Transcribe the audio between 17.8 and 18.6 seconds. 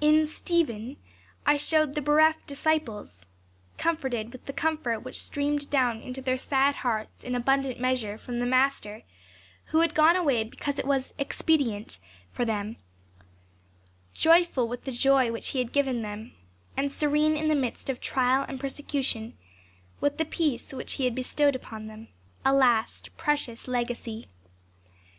of trial and